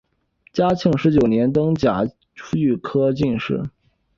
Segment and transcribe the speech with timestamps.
[0.51, 2.03] 嘉庆十九年登甲
[2.33, 3.69] 戌科进士。